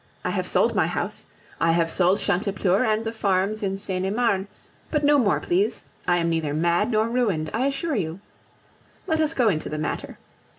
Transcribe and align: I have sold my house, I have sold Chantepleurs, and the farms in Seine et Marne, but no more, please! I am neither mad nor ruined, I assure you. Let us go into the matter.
I 0.25 0.31
have 0.31 0.47
sold 0.47 0.73
my 0.73 0.87
house, 0.87 1.27
I 1.59 1.73
have 1.73 1.91
sold 1.91 2.17
Chantepleurs, 2.17 2.87
and 2.89 3.05
the 3.05 3.11
farms 3.11 3.61
in 3.61 3.77
Seine 3.77 4.07
et 4.07 4.15
Marne, 4.15 4.47
but 4.89 5.03
no 5.03 5.19
more, 5.19 5.39
please! 5.39 5.83
I 6.07 6.17
am 6.17 6.27
neither 6.27 6.55
mad 6.55 6.89
nor 6.89 7.07
ruined, 7.07 7.51
I 7.53 7.67
assure 7.67 7.93
you. 7.95 8.19
Let 9.05 9.19
us 9.21 9.35
go 9.35 9.47
into 9.47 9.69
the 9.69 9.77
matter. 9.77 10.17